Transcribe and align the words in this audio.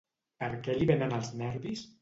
Per 0.43 0.49
què 0.67 0.77
li 0.79 0.89
venen 0.93 1.15
els 1.19 1.33
nervis? 1.45 1.89